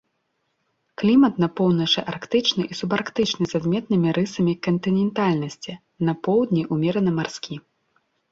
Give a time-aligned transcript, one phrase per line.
[1.01, 5.73] Клімат на поўначы арктычны і субарктычны з адметнымі рысамі кантынентальнасці,
[6.11, 7.55] на поўдні ўмерана марскі.